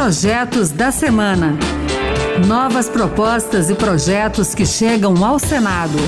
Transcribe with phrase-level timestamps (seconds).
[0.00, 1.58] Projetos da Semana.
[2.46, 5.98] Novas propostas e projetos que chegam ao Senado.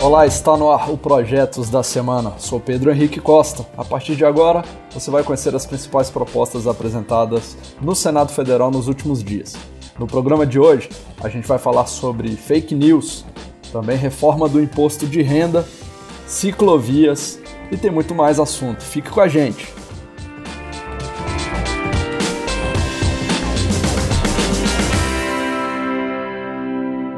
[0.00, 2.32] Olá, está no ar o Projetos da Semana.
[2.38, 3.66] Sou Pedro Henrique Costa.
[3.76, 8.88] A partir de agora, você vai conhecer as principais propostas apresentadas no Senado Federal nos
[8.88, 9.54] últimos dias.
[9.98, 10.88] No programa de hoje,
[11.22, 13.26] a gente vai falar sobre fake news,
[13.70, 15.68] também reforma do imposto de renda,
[16.26, 17.38] ciclovias
[17.70, 18.82] e tem muito mais assunto.
[18.82, 19.83] Fique com a gente.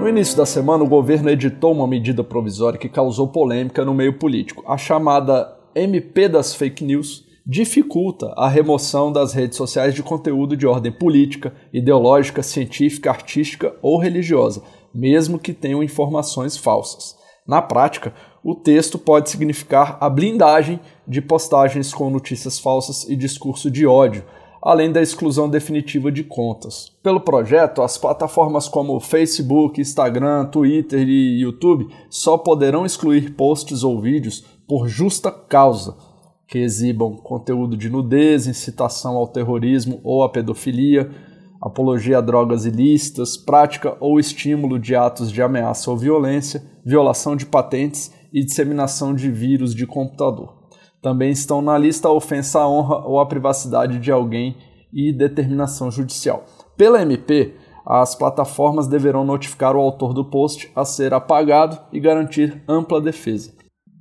[0.07, 4.13] No início da semana, o governo editou uma medida provisória que causou polêmica no meio
[4.13, 4.63] político.
[4.65, 10.65] A chamada MP das Fake News dificulta a remoção das redes sociais de conteúdo de
[10.65, 14.63] ordem política, ideológica, científica, artística ou religiosa,
[14.95, 17.17] mesmo que tenham informações falsas.
[17.45, 18.15] Na prática,
[18.45, 24.23] o texto pode significar a blindagem de postagens com notícias falsas e discurso de ódio,
[24.67, 26.91] além da exclusão definitiva de contas.
[27.01, 34.01] Pelo projeto, as plataformas como Facebook, Instagram, Twitter e YouTube só poderão excluir posts ou
[34.01, 35.97] vídeos por justa causa,
[36.49, 41.13] que exibam conteúdo de nudez, incitação ao terrorismo ou à pedofilia,
[41.63, 47.47] apologia a drogas ilícitas, prática ou estímulo de atos de ameaça ou violência, violação de
[47.47, 50.56] patentes e disseminação de vírus de computador.
[51.07, 54.57] Também estão na lista a ofensa à honra ou à privacidade de alguém
[54.93, 56.45] e determinação judicial.
[56.77, 57.55] Pela MP,
[57.87, 63.53] as plataformas deverão notificar o autor do post a ser apagado e garantir ampla defesa.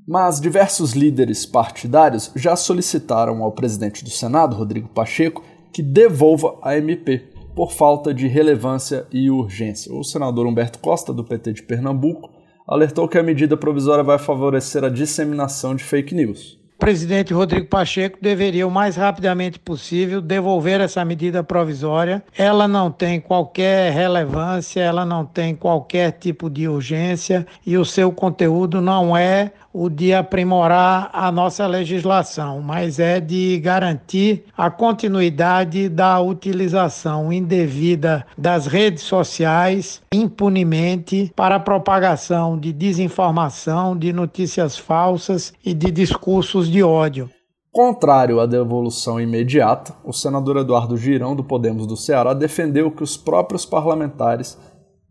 [0.08, 6.76] Mas diversos líderes partidários já solicitaram ao presidente do Senado, Rodrigo Pacheco, que devolva a
[6.76, 7.20] MP
[7.56, 9.94] por falta de relevância e urgência.
[9.94, 12.32] O senador Humberto Costa, do PT de Pernambuco,
[12.68, 18.20] alertou que a medida provisória vai favorecer a disseminação de fake news presidente Rodrigo Pacheco
[18.22, 22.24] deveria, o mais rapidamente possível, devolver essa medida provisória.
[22.38, 28.12] Ela não tem qualquer relevância, ela não tem qualquer tipo de urgência e o seu
[28.12, 35.90] conteúdo não é o de aprimorar a nossa legislação, mas é de garantir a continuidade
[35.90, 45.52] da utilização indevida das redes sociais impunemente para a propagação de desinformação, de notícias falsas
[45.66, 47.30] e de discursos de ódio.
[47.70, 53.18] Contrário à devolução imediata, o senador Eduardo Girão, do Podemos do Ceará, defendeu que os
[53.18, 54.58] próprios parlamentares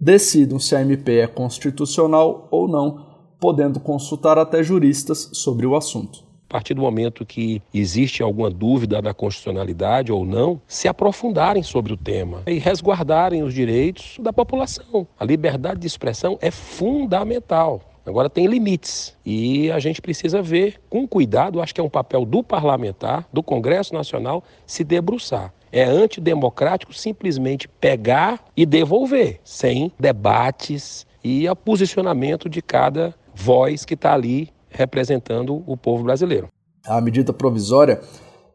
[0.00, 6.24] decidam se a MP é constitucional ou não podendo consultar até juristas sobre o assunto.
[6.48, 11.92] A partir do momento que existe alguma dúvida da constitucionalidade ou não, se aprofundarem sobre
[11.92, 15.06] o tema e resguardarem os direitos da população.
[15.18, 17.80] A liberdade de expressão é fundamental.
[18.06, 22.24] Agora tem limites e a gente precisa ver com cuidado, acho que é um papel
[22.26, 25.52] do parlamentar, do Congresso Nacional, se debruçar.
[25.72, 33.94] É antidemocrático simplesmente pegar e devolver, sem debates e a posicionamento de cada voz que
[33.94, 36.48] está ali representando o povo brasileiro.
[36.86, 38.00] A medida provisória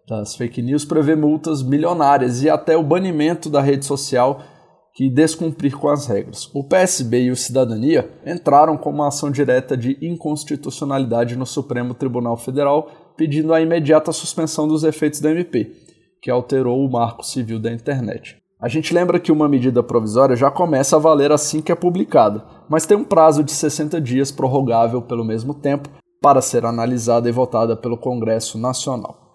[0.08, 4.42] das fake news prevê multas milionárias e até o banimento da rede social
[4.94, 6.50] que descumprir com as regras.
[6.54, 12.36] O PSB e o Cidadania entraram com uma ação direta de inconstitucionalidade no Supremo Tribunal
[12.36, 15.72] Federal, pedindo a imediata suspensão dos efeitos da MP,
[16.22, 18.39] que alterou o marco civil da internet.
[18.62, 22.44] A gente lembra que uma medida provisória já começa a valer assim que é publicada,
[22.68, 25.88] mas tem um prazo de 60 dias prorrogável pelo mesmo tempo
[26.22, 29.32] para ser analisada e votada pelo Congresso Nacional.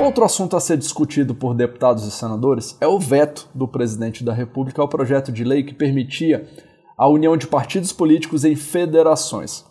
[0.00, 4.32] Outro assunto a ser discutido por deputados e senadores é o veto do presidente da
[4.32, 6.48] República ao projeto de lei que permitia
[6.96, 9.64] a união de partidos políticos em federações.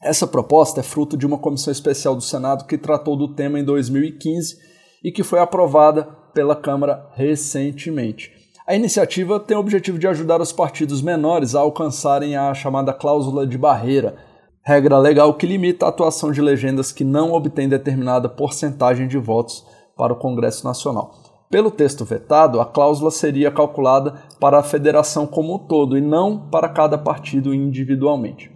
[0.00, 3.64] Essa proposta é fruto de uma comissão especial do Senado que tratou do tema em
[3.64, 4.58] 2015
[5.02, 8.32] e que foi aprovada pela Câmara recentemente.
[8.66, 13.46] A iniciativa tem o objetivo de ajudar os partidos menores a alcançarem a chamada cláusula
[13.46, 14.16] de barreira,
[14.62, 19.64] regra legal que limita a atuação de legendas que não obtêm determinada porcentagem de votos
[19.96, 21.14] para o Congresso Nacional.
[21.50, 26.38] Pelo texto vetado, a cláusula seria calculada para a federação como um todo e não
[26.48, 28.53] para cada partido individualmente.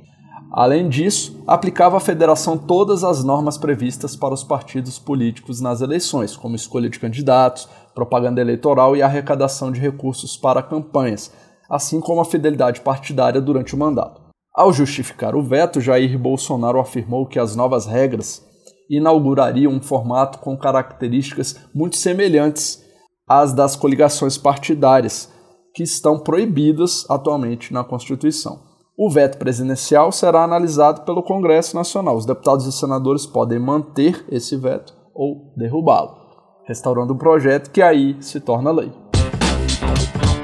[0.51, 6.37] Além disso, aplicava à federação todas as normas previstas para os partidos políticos nas eleições,
[6.37, 11.31] como escolha de candidatos, propaganda eleitoral e arrecadação de recursos para campanhas,
[11.69, 14.23] assim como a fidelidade partidária durante o mandato.
[14.55, 18.43] Ao justificar o veto, Jair Bolsonaro afirmou que as novas regras
[18.91, 22.83] inaugurariam um formato com características muito semelhantes
[23.29, 25.31] às das coligações partidárias,
[25.75, 28.68] que estão proibidas atualmente na Constituição.
[29.01, 32.17] O veto presidencial será analisado pelo Congresso Nacional.
[32.17, 36.17] Os deputados e senadores podem manter esse veto ou derrubá-lo.
[36.65, 38.93] restaurando o projeto que aí se torna lei.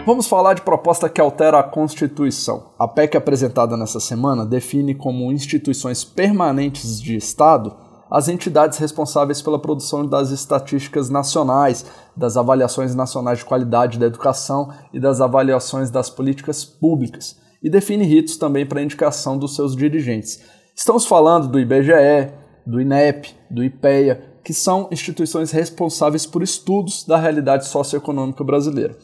[0.06, 2.70] Vamos falar de proposta que altera a Constituição.
[2.78, 7.74] A PEC apresentada nessa semana define como instituições permanentes de Estado
[8.08, 11.84] as entidades responsáveis pela produção das estatísticas nacionais,
[12.16, 18.04] das avaliações nacionais de qualidade da educação e das avaliações das políticas públicas, e define
[18.04, 20.42] ritos também para a indicação dos seus dirigentes.
[20.76, 22.30] Estamos falando do IBGE,
[22.66, 28.94] do INEP, do IPEA, que são instituições responsáveis por estudos da realidade socioeconômica brasileira.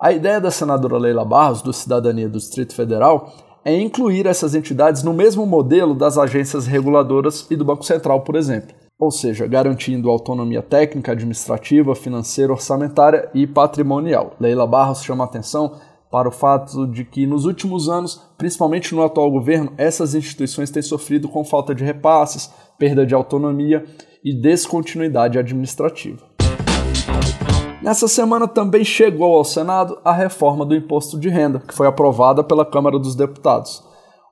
[0.00, 3.32] A ideia da senadora Leila Barros, do Cidadania do Distrito Federal,
[3.64, 8.34] é incluir essas entidades no mesmo modelo das agências reguladoras e do Banco Central, por
[8.34, 8.74] exemplo.
[8.98, 14.34] Ou seja, garantindo autonomia técnica, administrativa, financeira, orçamentária e patrimonial.
[14.40, 15.74] Leila Barros chama atenção
[16.10, 20.82] para o fato de que nos últimos anos, principalmente no atual governo, essas instituições têm
[20.82, 23.84] sofrido com falta de repasses, perda de autonomia
[24.24, 26.28] e descontinuidade administrativa.
[27.80, 32.44] Nessa semana também chegou ao Senado a reforma do imposto de renda, que foi aprovada
[32.44, 33.82] pela Câmara dos Deputados.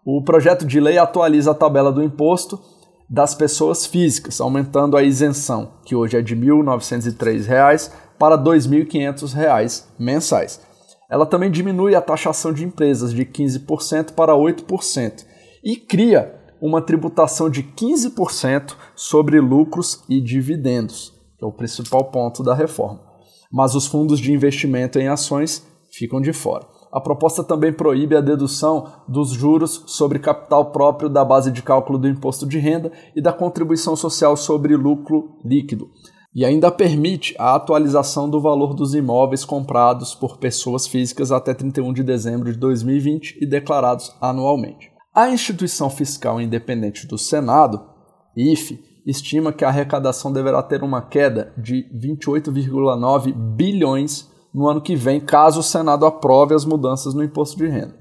[0.05, 2.61] O projeto de lei atualiza a tabela do imposto
[3.09, 9.85] das pessoas físicas, aumentando a isenção, que hoje é de R$ 1.903, para R$ 2.500
[9.99, 10.68] mensais.
[11.11, 15.25] Ela também diminui a taxação de empresas de 15% para 8%
[15.65, 22.43] e cria uma tributação de 15% sobre lucros e dividendos, que é o principal ponto
[22.43, 23.09] da reforma
[23.51, 26.67] mas os fundos de investimento em ações ficam de fora.
[26.93, 31.99] A proposta também proíbe a dedução dos juros sobre capital próprio da base de cálculo
[31.99, 35.91] do imposto de renda e da contribuição social sobre lucro líquido.
[36.39, 41.93] E ainda permite a atualização do valor dos imóveis comprados por pessoas físicas até 31
[41.93, 44.89] de dezembro de 2020 e declarados anualmente.
[45.13, 47.85] A instituição fiscal independente do Senado,
[48.37, 54.95] IFE, estima que a arrecadação deverá ter uma queda de 28,9 bilhões no ano que
[54.95, 57.97] vem, caso o Senado aprove as mudanças no imposto de renda.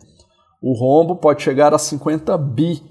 [0.62, 2.84] O rombo pode chegar a 50 bi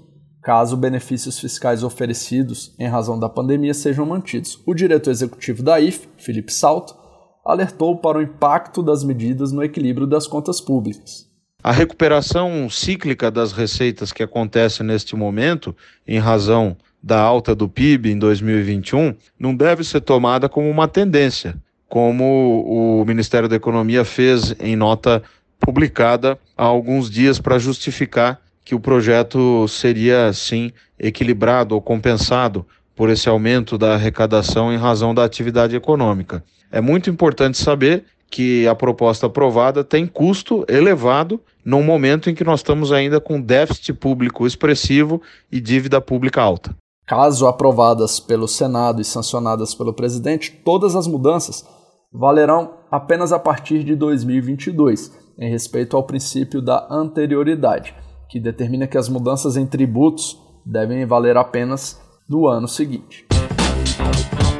[0.47, 4.63] caso benefícios fiscais oferecidos em razão da pandemia sejam mantidos.
[4.65, 6.95] O diretor executivo da IF, Felipe Salto,
[7.43, 11.29] alertou para o impacto das medidas no equilíbrio das contas públicas.
[11.61, 15.75] A recuperação cíclica das receitas que acontece neste momento,
[16.07, 21.57] em razão da alta do PIB em 2021 não deve ser tomada como uma tendência,
[21.89, 22.63] como
[23.01, 25.21] o Ministério da Economia fez em nota
[25.59, 33.09] publicada há alguns dias para justificar que o projeto seria, sim, equilibrado ou compensado por
[33.09, 36.43] esse aumento da arrecadação em razão da atividade econômica.
[36.69, 42.43] É muito importante saber que a proposta aprovada tem custo elevado num momento em que
[42.43, 46.75] nós estamos ainda com déficit público expressivo e dívida pública alta.
[47.05, 51.65] Caso aprovadas pelo Senado e sancionadas pelo presidente, todas as mudanças
[52.11, 55.09] valerão apenas a partir de 2022,
[55.39, 57.95] em respeito ao princípio da anterioridade,
[58.29, 63.25] que determina que as mudanças em tributos devem valer apenas do ano seguinte.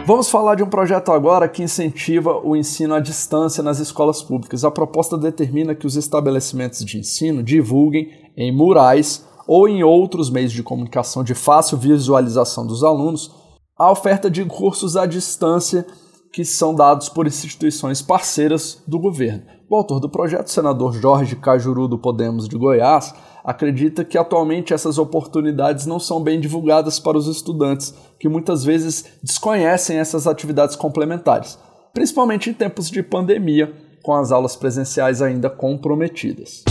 [0.05, 4.63] Vamos falar de um projeto agora que incentiva o ensino à distância nas escolas públicas.
[4.63, 10.53] A proposta determina que os estabelecimentos de ensino divulguem em murais ou em outros meios
[10.53, 13.35] de comunicação de fácil visualização dos alunos,
[13.77, 15.85] a oferta de cursos à distância
[16.31, 19.43] que são dados por instituições parceiras do governo.
[19.69, 23.13] O autor do projeto, o senador Jorge Cajuru do Podemos de Goiás,
[23.47, 29.05] acredita que atualmente essas oportunidades não são bem divulgadas para os estudantes, que muitas vezes
[29.23, 31.57] desconhecem essas atividades complementares,
[31.93, 33.73] principalmente em tempos de pandemia,
[34.03, 36.65] com as aulas presenciais ainda comprometidas.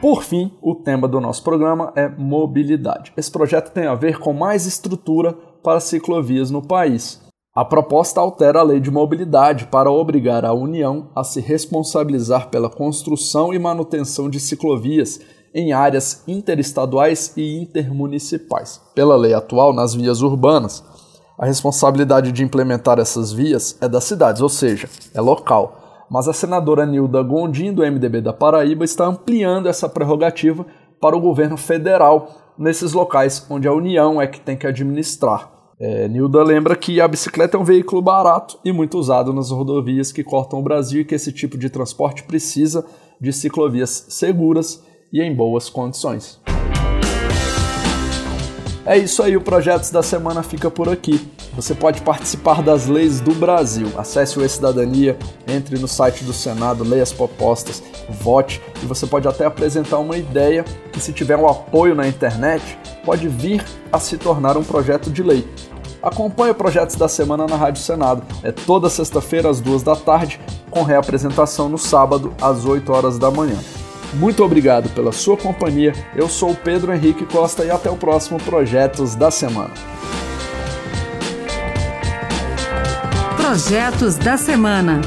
[0.00, 3.12] Por fim, o tema do nosso programa é mobilidade.
[3.16, 7.20] Esse projeto tem a ver com mais estrutura para ciclovias no país.
[7.54, 12.70] A proposta altera a lei de mobilidade para obrigar a União a se responsabilizar pela
[12.70, 15.20] construção e manutenção de ciclovias
[15.54, 18.80] em áreas interestaduais e intermunicipais.
[18.94, 20.82] Pela lei atual, nas vias urbanas,
[21.38, 25.82] a responsabilidade de implementar essas vias é das cidades, ou seja, é local
[26.12, 30.66] mas a senadora Nilda Gondim, do MDB da Paraíba, está ampliando essa prerrogativa
[31.00, 35.50] para o governo federal nesses locais onde a União é que tem que administrar.
[35.84, 40.12] É, Nilda lembra que a bicicleta é um veículo barato e muito usado nas rodovias
[40.12, 42.86] que cortam o Brasil e que esse tipo de transporte precisa
[43.20, 44.80] de ciclovias seguras
[45.12, 46.40] e em boas condições.
[48.86, 51.28] É isso aí, o Projetos da Semana fica por aqui.
[51.54, 53.88] Você pode participar das leis do Brasil.
[53.96, 59.26] Acesse o E-Cidadania, entre no site do Senado, leia as propostas, vote e você pode
[59.26, 64.16] até apresentar uma ideia que, se tiver um apoio na internet, pode vir a se
[64.16, 65.44] tornar um projeto de lei.
[66.02, 68.22] Acompanhe o Projetos da Semana na Rádio Senado.
[68.42, 70.40] É toda sexta-feira às duas da tarde,
[70.70, 73.58] com reapresentação no sábado às 8 horas da manhã.
[74.14, 75.92] Muito obrigado pela sua companhia.
[76.14, 79.72] Eu sou Pedro Henrique Costa e até o próximo Projetos da Semana.
[83.36, 85.00] Projetos da Semana.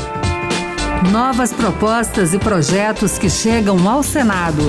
[1.11, 4.63] Novas propostas e projetos que chegam ao Senado.